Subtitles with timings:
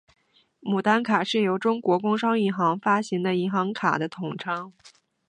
[0.61, 4.73] 牡丹卡是由中国工商银行发行的银行卡的统称。